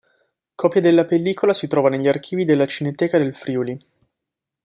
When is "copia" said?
0.55-0.81